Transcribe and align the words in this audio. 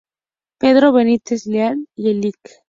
Pedro 0.57 0.93
Benítez 0.93 1.45
Leal 1.45 1.87
y 1.95 2.09
el 2.09 2.21
Lic. 2.21 2.39